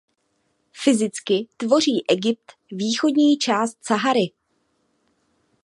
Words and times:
Fyzicky 0.83 1.47
tvoří 1.57 2.03
Egypt 2.09 2.51
východní 2.71 3.37
část 3.37 3.85
Sahary. 3.85 4.31